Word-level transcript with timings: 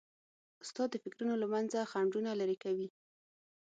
استاد 0.63 0.87
د 0.91 0.95
فکرونو 1.03 1.35
له 1.41 1.47
منځه 1.53 1.89
خنډونه 1.91 2.31
لیري 2.39 2.57
کوي. 2.63 2.87